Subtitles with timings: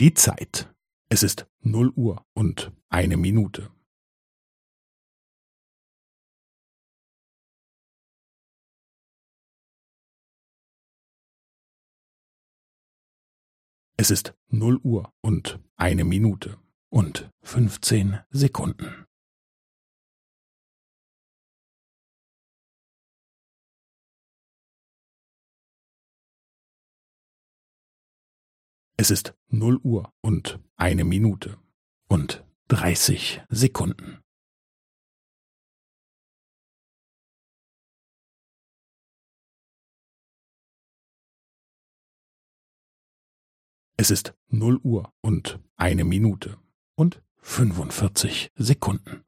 [0.00, 0.72] Die Zeit.
[1.08, 3.72] Es ist null Uhr und eine Minute.
[13.96, 16.60] Es ist null Uhr und eine Minute
[16.90, 19.07] und fünfzehn Sekunden.
[29.00, 31.56] Es ist null Uhr und eine Minute
[32.08, 34.24] und dreißig Sekunden.
[43.96, 46.58] Es ist null Uhr und eine Minute
[46.96, 49.24] und fünfundvierzig Sekunden.